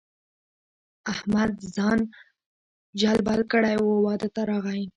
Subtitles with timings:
[1.11, 1.99] احمد ځان
[3.01, 4.83] جلبل کړی وو؛ واده ته راغی.